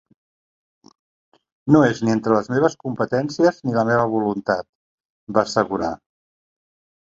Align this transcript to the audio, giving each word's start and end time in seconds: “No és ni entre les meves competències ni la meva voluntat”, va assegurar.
“No 1.75 1.81
és 1.87 2.01
ni 2.05 2.13
entre 2.13 2.33
les 2.37 2.49
meves 2.53 2.77
competències 2.85 3.61
ni 3.67 3.77
la 3.77 3.85
meva 3.91 4.09
voluntat”, 4.15 4.67
va 5.39 5.45
assegurar. 5.51 5.93